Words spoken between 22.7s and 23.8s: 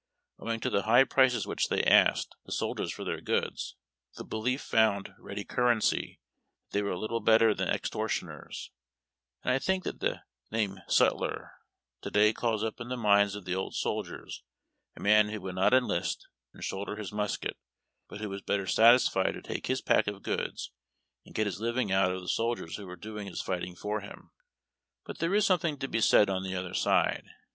who were doing his fighting